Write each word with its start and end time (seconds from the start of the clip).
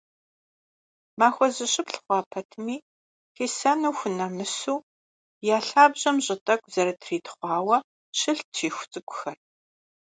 Махуэ 1.19 1.47
зыщыплӏ 1.55 1.97
хъуа 2.03 2.19
пэтми, 2.31 2.77
хисэну 3.35 3.91
хунэмысу, 3.97 4.77
я 5.55 5.57
лъабжьэм 5.67 6.17
щӏы 6.25 6.35
тӏэкӏу 6.45 6.71
зэрытритхъуауэ, 6.73 7.77
щылът 8.19 8.49
щиху 8.57 8.85
цӏыкӏухэр. 8.91 9.37